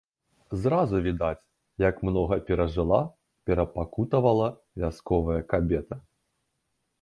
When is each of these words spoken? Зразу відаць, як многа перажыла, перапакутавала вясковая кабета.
Зразу 0.61 1.01
відаць, 1.07 1.43
як 1.83 1.99
многа 2.09 2.37
перажыла, 2.47 2.99
перапакутавала 3.51 4.47
вясковая 4.85 5.39
кабета. 5.55 5.95